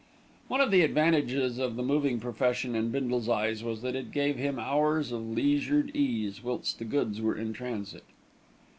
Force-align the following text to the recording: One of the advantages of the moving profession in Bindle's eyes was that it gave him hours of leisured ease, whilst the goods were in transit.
One 0.47 0.61
of 0.61 0.71
the 0.71 0.81
advantages 0.81 1.59
of 1.59 1.75
the 1.75 1.83
moving 1.83 2.19
profession 2.19 2.73
in 2.75 2.89
Bindle's 2.89 3.29
eyes 3.29 3.63
was 3.63 3.83
that 3.83 3.95
it 3.95 4.09
gave 4.11 4.35
him 4.35 4.57
hours 4.57 5.11
of 5.11 5.23
leisured 5.29 5.95
ease, 5.95 6.43
whilst 6.43 6.79
the 6.79 6.85
goods 6.85 7.21
were 7.21 7.37
in 7.37 7.53
transit. 7.53 8.05